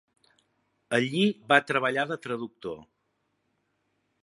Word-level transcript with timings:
Allí 0.97 1.25
va 1.53 1.59
treballar 1.73 2.07
de 2.13 2.19
traductor. 2.25 2.83